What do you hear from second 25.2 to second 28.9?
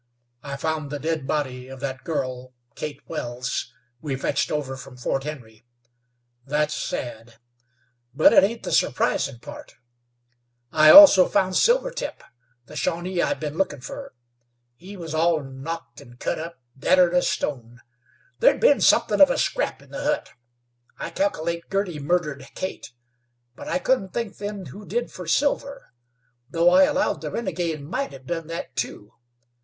Silver, though I allowed the renegade might hev done thet,